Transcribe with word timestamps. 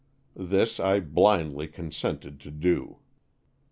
This 0.35 0.79
I 0.79 0.99
blindly 0.99 1.67
consented 1.67 2.39
to 2.39 2.49
do. 2.49 2.97